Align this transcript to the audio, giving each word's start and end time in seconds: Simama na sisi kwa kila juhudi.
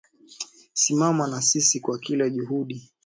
Simama 0.73 1.27
na 1.27 1.41
sisi 1.41 1.79
kwa 1.79 1.99
kila 1.99 2.29
juhudi. 2.29 2.91